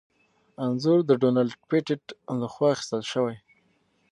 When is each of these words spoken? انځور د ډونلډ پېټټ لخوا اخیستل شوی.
انځور 0.65 0.99
د 1.05 1.11
ډونلډ 1.21 1.51
پېټټ 1.69 2.03
لخوا 2.41 2.69
اخیستل 2.73 3.01
شوی. 3.11 3.37